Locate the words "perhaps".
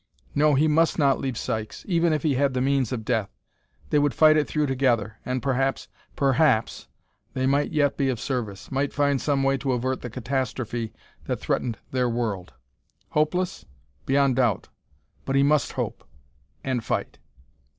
5.43-5.89, 6.15-6.87